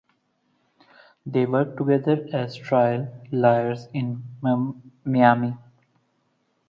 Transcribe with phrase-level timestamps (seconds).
[1.27, 4.23] They work together as trial lawyers in
[5.05, 5.55] Miami.